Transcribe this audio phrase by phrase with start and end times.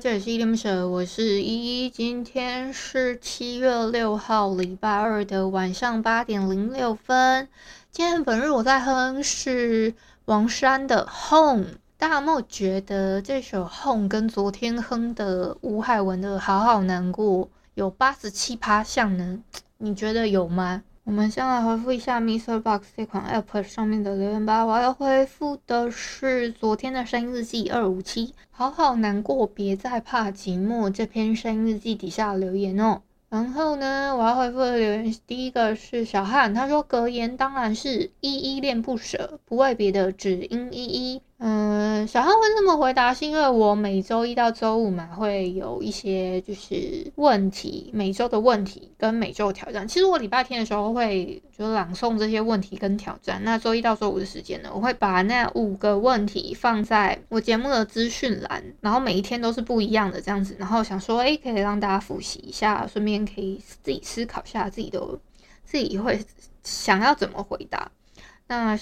[0.00, 1.90] 这里是依依恋不舍，我是依依。
[1.90, 7.48] 今天是七月六号，礼拜二的晚上八点零六分。
[7.90, 9.92] 今天本日我在哼是
[10.26, 11.64] 王珊的《Home》，
[11.96, 19.40] 大家有没有觉得这首《Home》跟昨天哼的吴海文的《好好难过》有八十七趴像呢？
[19.78, 20.84] 你觉得有吗？
[21.08, 22.60] 我们先来回复一下 Mr.
[22.60, 24.66] Box 这款 App 上面的留言吧。
[24.66, 33.00] 我要回复的是昨天的声音日记二五七，好好难过，别再怕寂寞这篇声音日记底下留言哦。
[33.30, 41.22] 然后呢，我要回复的留言第一个是小汉，他说格言当然是依依恋不舍，不为别的，只因依依。
[41.40, 49.86] 嗯，小汉会这么回答，是因为我每周一到周五嘛，会有一些就是问题，每周的问题跟每周的挑战。
[49.86, 53.40] 其实我礼拜天的时候会就朗诵这些问题跟挑战。
[53.44, 60.56] 那周一到周五的时间呢，我会把那五个问题放在我节目的资讯栏，然后每一天都是不一样的这样子。
[60.58, 65.00] 然后想说，诶，可以让大家复习一下，顺便可以自己思考一下自己的
[65.64, 66.20] 自己会
[66.64, 67.92] 想要怎么回答。
[68.48, 68.76] 那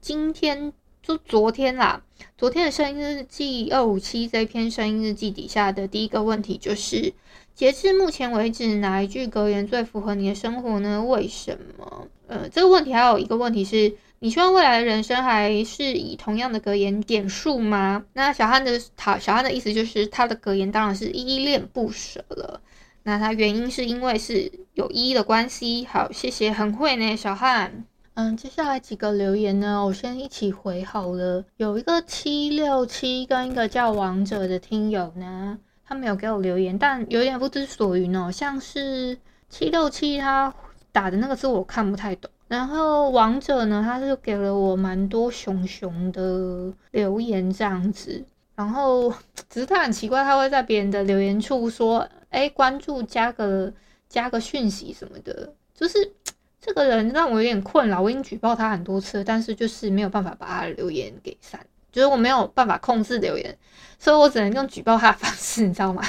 [0.00, 0.72] 今天。
[1.02, 2.00] 就昨天啦，
[2.38, 7.12] 昨天的声音日记二五七这篇声音日记底下的第一个问题就是：
[7.56, 11.02] 截至目前为止，哪一句格言最符合你的生活呢？
[11.02, 12.06] 为什么？
[12.28, 18.04] 呃，这个问题还有一个问题是：你希望未来的人生还是以同样的格言点数吗？
[18.12, 22.60] 那小汉的他小汉的意思就是他的格言当然是依恋不舍了。
[23.02, 25.84] 那他原因是因为是有依依的关系。
[25.84, 27.84] 好，谢谢，很会呢，小汉。
[28.14, 31.42] 嗯，接下来几个留言呢，我先一起回好了。
[31.56, 38.30] 有一个七六七跟一个叫王者的听友呢，他没有给我留言，但有点不知所云哦。
[38.30, 39.16] 像是
[39.48, 40.52] 七六七他
[40.92, 48.22] 打的那个字我看不太懂，然后王者呢，他是给了我蛮多熊熊的留言这样子，
[48.54, 49.10] 然后
[49.48, 53.72] 只是他很奇怪，他会在别人的留言处说，哎，关注加个
[54.06, 56.12] 加个讯息什么的，就是。
[56.64, 63.58] 这个人让我有点困扰，我已经举报他很多次，但是就是没有办法把他留言给删，就是我没有办法控制留言，
[63.98, 66.00] 所以我只能用举报他的方式，你知道吗？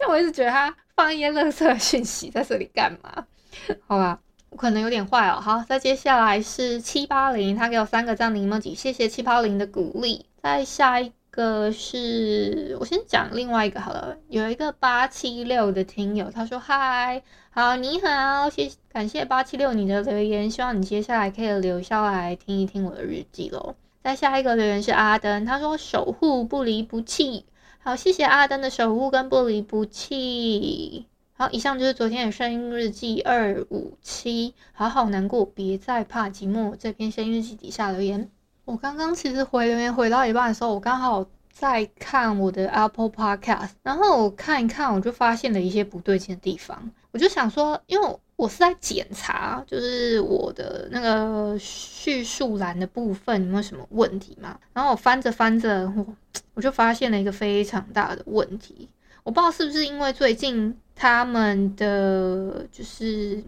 [0.00, 3.24] 因为我一直觉得他放一些垃圾讯息在这里干嘛？
[3.86, 5.40] 好吧，我可能有点坏哦。
[5.40, 10.26] 好，再接下来是七八零，他给我三个这样的 emoji，谢谢七八零的鼓励。
[10.42, 17.22] 再下一个是我先讲另外一个好了，有一个八七六的听友，他说嗨。
[17.52, 23.74] 好，你好，谢，感谢八七六你的留言，希望你接下来可以留下来听一听我的日记喽。
[24.04, 27.44] 再下一个留言是阿登，他说守护不离不弃。
[27.80, 31.06] 好，谢谢阿登的守护跟不离不弃。
[31.32, 36.76] 好，以上就是昨天的声音日记二五七，好好难过，别再怕寂寞。
[36.76, 38.30] 这篇声音日记底下留言，
[38.70, 41.26] 我刚刚其实回留言回到一半的时候，我刚好。
[41.52, 46.90] 在看我的 Apple Podcast，然后我看一看，我就发现了一些不对劲的地方。
[47.10, 54.58] 我就想说，因为我是在检查，就是我的那个叙述栏的部分有没有什么问题嘛。
[54.72, 56.06] 然后我翻着翻着，我
[56.54, 58.88] 我就发现了一个非常大的问题。
[59.22, 63.42] 我不知道是不是因为最近他们的，就是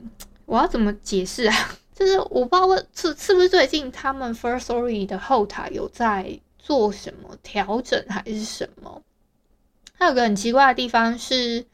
[0.44, 1.54] 我要怎么解释啊？
[2.06, 6.40] 就是我不知道是是不是最近他们 First Story 的后台有在。
[6.64, 9.03] 做什么调整还是什么？
[9.94, 11.66] 还有个很奇怪的地方是，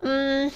[0.00, 0.50] 嗯，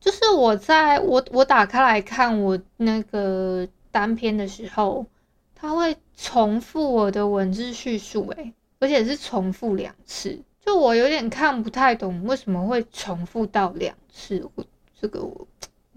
[0.00, 5.06] 就是我在我我打开来看我那个单篇的时候，
[5.54, 14.64] 它会重复我的文字叙述，诶，而且是重复两次，就我有点看不太懂为什么会重复到两次，我
[15.00, 15.46] 这个我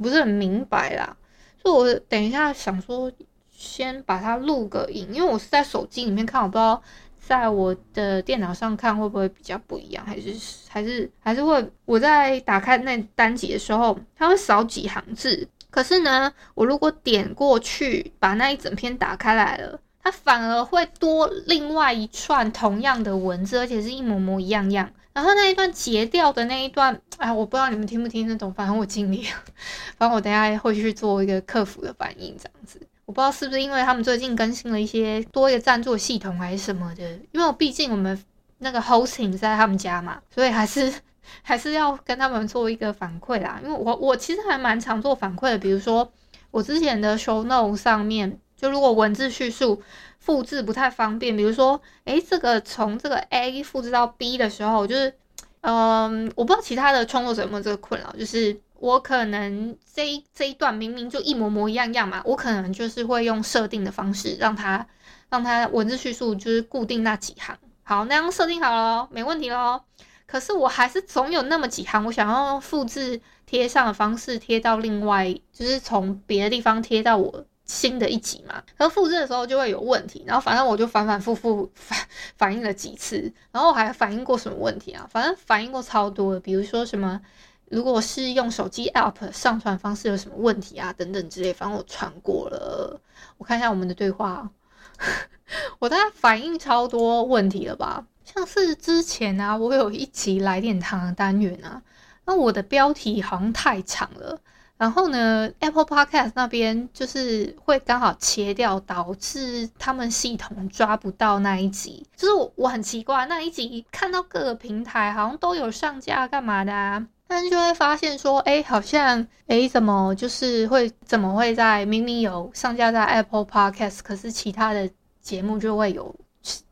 [0.02, 1.16] 不是很明白啦，
[1.62, 3.12] 所以我等一下想说。
[3.52, 6.82] 先把它录个影，因为我是在手机里面看，我不知道
[7.20, 10.34] 在我的电脑上看会不会比较不一样，还是
[10.70, 15.46] 还是还是会我在打开那单集的时候，它会少几行字。
[15.70, 19.78] 可是呢，我如果点过去把那一整篇打开来了，
[20.12, 24.90] 反而会多另外一串同样的文字，而且是一模模一样样。
[25.12, 29.36] 然后那一段截掉的那一段，哎，我不知道你们听不听得懂，反正我尽力了。
[29.98, 32.80] 反正我等下会去做一个客服的反应，这样子。
[33.06, 38.24] 我不知道是不是因为他们最近更新了一些多一个赞助系统还是什么的，因为我毕竟我们
[38.60, 40.94] 那个 hosting 在他们家嘛，所以还是
[41.42, 43.60] 还是要跟他们做一个反馈啦。
[43.64, 46.10] 因为我我其实还蛮常做反馈的，比如说
[46.52, 49.82] 我之前的 show note 上面，就如果文字叙述。
[50.22, 55.16] 复制不太方便，比如说，诶，这个从这个 A 复制到 B 的时候，就是，
[55.62, 64.86] 嗯，我不知道其他的创作者有没有这个困扰，就是我可能这一这一段明明就一模模一样样嘛，我可能就是会用设定的方式让它
[65.30, 69.82] 让它文字叙述就是固定那几行，好，那样设定好了，没问题喽。
[70.28, 77.46] 可是我还是总有那么几行，我想要用复制贴上的方式贴到另外，就是从别的地方贴到我。
[77.70, 82.00] 新的一集嘛，然后复制的时候就会有问题，然后反正我就反反复复 反
[82.36, 85.08] 反映了几次，然后还反映过什么问题啊？
[85.12, 87.22] 反正反映过超多的，比如说什么，
[87.70, 93.00] 如果是用手机 app 上传方式有什么问题啊，等等之类，反正我传过了。
[93.38, 94.50] 我看一下我们的对话，
[95.78, 98.04] 我大概反映超多问题了吧？
[98.26, 101.84] 像是之前啊，我有一集来电糖的单元啊，
[102.26, 104.40] 那我的标题好像太长了。
[104.80, 112.08] 然后呢，Apple Podcast 那边就是会刚好切掉，导致他们系统抓不到那一集。
[112.16, 117.06] 就是我我很奇怪，那一集看到各个平台好像都有上架，干嘛的啊？
[117.28, 124.90] 但是就会发现说，哎，好像哎，怎么就是会怎么会在明明有上架在 Apple Podcast，可是其他的
[125.20, 126.16] 节目就会有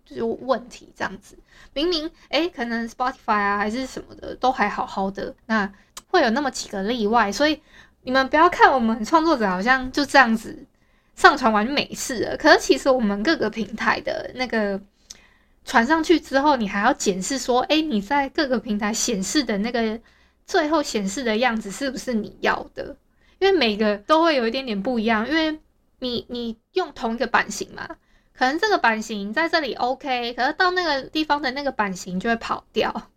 [0.06, 1.38] 就问题这样子。
[1.74, 5.70] 明明哎，可能 Spotify 啊还是什么的都还好好的，那
[6.08, 7.62] 会有那么几个例外，所以。
[8.08, 10.66] 你们不要看我们创作者好像就这样子
[11.14, 14.80] 上传完就没事了，可是其实我们各个平台的那个
[15.66, 20.00] 传上去之后，你还要检视说，哎，你在各个平台显示的那个
[20.46, 22.96] 最后显示的样子是不是你要的？
[23.40, 25.60] 因为每个都会有一点点不一样，因为
[26.00, 27.86] 你你用同一个版型嘛，
[28.34, 33.12] 可能这个版型在这里 OK，可是到那个地方的那个版型就会跑掉。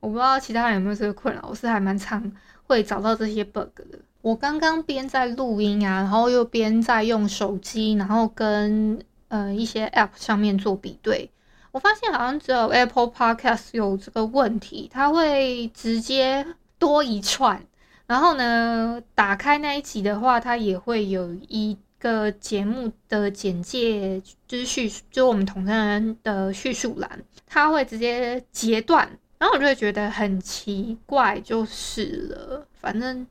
[0.00, 2.32] 我不知道其他人有没有这个困扰，我是还蛮常
[2.62, 3.98] 会找到这些 bug 的。
[4.22, 11.30] 我刚刚边在录音啊，然后又边在用手机，然后跟呃一些 App 上面做比对，
[11.72, 16.46] 我发现好像只有 Apple Podcast 有这个问题，它会直接
[16.78, 17.64] 多一串，
[18.06, 29.08] 然后呢，打开那一集的话，它也会有一个节目的简介，就是叙述，就是我们统称人的叙述栏，它会直接截断，
[29.38, 33.26] 然后我就会觉得很奇怪，就是了，反正。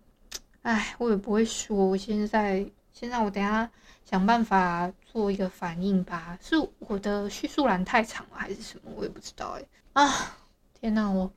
[0.70, 1.76] 哎，我也不会说。
[1.76, 2.64] 我现在，
[2.94, 3.68] 现在我等下
[4.06, 6.38] 想办法做一个反应吧。
[6.40, 8.92] 是我的叙述栏太长了，还是什么？
[8.96, 9.58] 我也不知道。
[9.58, 10.38] 哎，啊，
[10.80, 11.32] 天哪，我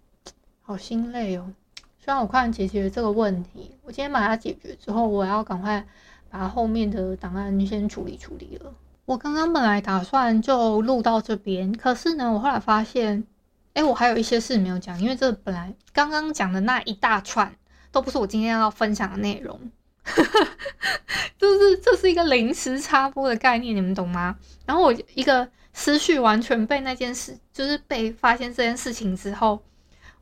[0.61, 1.51] 好心累哦。
[1.99, 5.83] 虽然我快解决这个问题，我今天把它解决之后，我要赶快
[6.29, 8.71] 把后面的档案先处理处理了。
[9.07, 13.25] 我刚刚本来打算就录到这边，可是呢，我后来发现，
[13.73, 17.57] 哎，我还有一些事没有讲，因为这本来刚刚讲的那一大串。
[17.93, 19.71] 都不是我今天要分享的内容，
[21.39, 24.37] 就是这是一个临时插播的概念，你们懂吗？
[24.67, 29.63] 然后我一个思绪完全被那件事，就是被发现这件事情之后，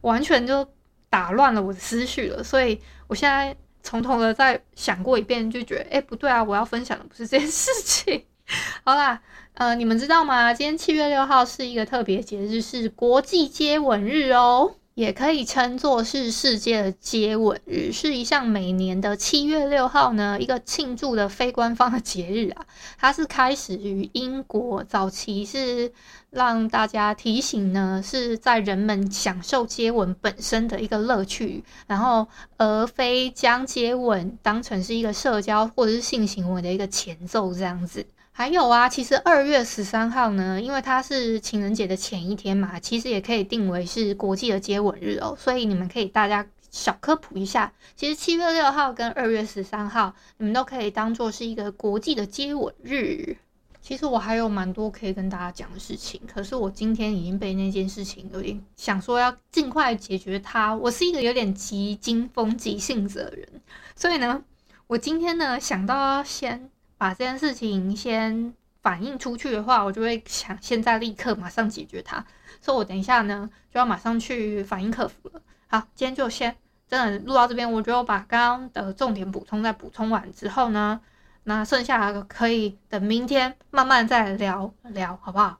[0.02, 0.68] 完全就
[1.09, 2.42] 打乱了我的思绪了。
[2.42, 8.25] 所以我现在从头的再想过一遍，就觉得，哎，不对啊，我要分享的不是这件事情。
[8.83, 9.23] 好啦，
[9.54, 10.52] 呃，你们知道吗？
[10.52, 14.75] 今天七月六号是一个特别节日，是国际接吻日哦。
[15.00, 22.66] 也可以称作是世界的接吻日，是一项每年的七月六号呢，一个庆祝的非官方的节日啊。
[22.99, 25.90] 它是开始于英国，早期是
[26.28, 32.28] 让大家提醒呢，是在人们享受接吻本身的一个乐趣，然后
[32.59, 38.04] 而非将接吻当成是一个社交或者是性行为的一个前奏这样子。
[38.40, 45.37] 还有啊，其实二月十三号呢，因为它是情人节的前一天嘛，其实也可以定为是国际的接吻日哦。
[45.38, 53.37] 所以你们可以大家小科普一下，其实七月六号跟二月十三号，你们都可以当做是一个国际的接吻日。
[53.82, 60.75] 其实我还有蛮多可以跟大家讲的事情，可是我今天已经被那件事情有点想说要尽快解决它。
[60.75, 63.61] 我是一个有点急惊风急性子的人，
[63.94, 64.42] 所以呢，
[64.87, 66.70] 我今天呢想到要先。
[67.00, 68.52] 把这件事情先
[68.83, 72.23] 反映出去的话，我就会想现在立刻马上解决它。
[72.61, 75.40] 所以我等一下呢就要马上去反映客服了。
[75.66, 76.54] 好，今天就先
[76.87, 81.00] 真的录到这边，我就把刚刚的重点补充再补充完之后呢，
[81.45, 85.60] 那剩下的可以等明天慢慢再聊聊，好不好？